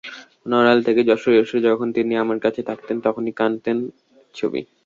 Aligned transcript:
নড়াইল 0.45 0.79
থেকে 0.87 1.01
যশোর 1.09 1.33
এসে 1.41 1.57
যখন 1.67 1.87
তিনি 1.97 2.13
আমার 2.23 2.37
কাছে 2.45 2.61
থাকতেন, 2.69 2.97
তখনই 3.05 3.33
আঁকতেন 3.39 3.77
ছবি। 4.35 4.61